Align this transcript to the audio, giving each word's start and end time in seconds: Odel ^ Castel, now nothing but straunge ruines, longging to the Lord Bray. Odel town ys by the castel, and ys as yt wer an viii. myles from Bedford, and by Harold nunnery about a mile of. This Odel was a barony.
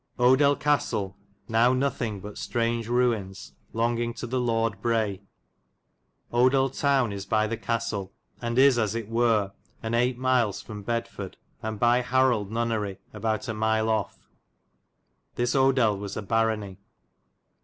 Odel 0.17 0.55
^ 0.55 0.59
Castel, 0.59 1.15
now 1.47 1.73
nothing 1.73 2.21
but 2.21 2.33
straunge 2.35 2.87
ruines, 2.87 3.53
longging 3.71 4.15
to 4.15 4.25
the 4.25 4.39
Lord 4.39 4.81
Bray. 4.81 5.21
Odel 6.33 6.71
town 6.75 7.13
ys 7.13 7.27
by 7.27 7.45
the 7.45 7.55
castel, 7.55 8.11
and 8.41 8.57
ys 8.57 8.79
as 8.79 8.95
yt 8.95 9.09
wer 9.09 9.51
an 9.83 9.91
viii. 9.91 10.15
myles 10.17 10.59
from 10.59 10.81
Bedford, 10.81 11.37
and 11.61 11.79
by 11.79 12.01
Harold 12.01 12.49
nunnery 12.49 12.97
about 13.13 13.47
a 13.47 13.53
mile 13.53 13.91
of. 13.91 14.17
This 15.35 15.53
Odel 15.53 15.99
was 15.99 16.17
a 16.17 16.23
barony. 16.23 16.79